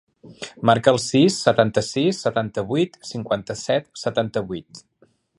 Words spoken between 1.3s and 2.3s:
setanta-sis,